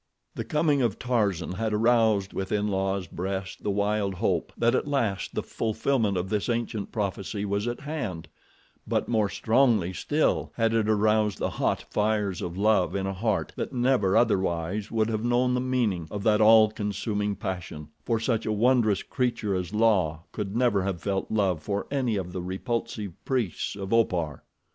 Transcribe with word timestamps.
The 0.33 0.43
coming 0.43 0.81
of 0.81 0.97
Tarzan 0.97 1.51
had 1.51 1.73
aroused 1.75 2.33
within 2.33 2.67
La's 2.69 3.05
breast 3.05 3.61
the 3.61 3.69
wild 3.69 4.15
hope 4.15 4.51
that 4.57 4.73
at 4.73 4.87
last 4.87 5.35
the 5.35 5.43
fulfillment 5.43 6.17
of 6.17 6.27
this 6.29 6.49
ancient 6.49 6.91
prophecy 6.91 7.45
was 7.45 7.67
at 7.67 7.81
hand; 7.81 8.27
but 8.87 9.07
more 9.07 9.29
strongly 9.29 9.93
still 9.93 10.53
had 10.55 10.73
it 10.73 10.89
aroused 10.89 11.37
the 11.37 11.51
hot 11.51 11.83
fires 11.91 12.41
of 12.41 12.57
love 12.57 12.95
in 12.95 13.05
a 13.05 13.13
heart 13.13 13.53
that 13.57 13.73
never 13.73 14.17
otherwise 14.17 14.89
would 14.89 15.07
have 15.09 15.23
known 15.23 15.53
the 15.53 15.61
meaning 15.61 16.07
of 16.09 16.23
that 16.23 16.41
all 16.41 16.71
consuming 16.71 17.35
passion, 17.35 17.89
for 18.03 18.19
such 18.19 18.47
a 18.47 18.51
wondrous 18.51 19.03
creature 19.03 19.53
as 19.53 19.71
La 19.71 20.21
could 20.31 20.55
never 20.55 20.81
have 20.81 20.99
felt 20.99 21.29
love 21.29 21.61
for 21.61 21.85
any 21.91 22.15
of 22.15 22.31
the 22.33 22.41
repulsive 22.41 23.11
priests 23.23 23.75
of 23.75 23.93
Opar. 23.93 24.43